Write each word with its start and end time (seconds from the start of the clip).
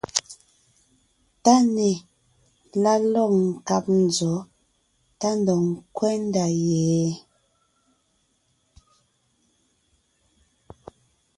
TÁNÈ 1.45 1.89
la 2.83 2.93
lɔ̂g 3.13 3.33
nkáb 3.49 3.85
nzɔ̌ 4.03 4.35
tá 5.19 5.29
ndɔg 5.39 5.59
ńkwɛ́ 5.71 6.13
ndá 6.25 6.45
ye? 6.65 6.85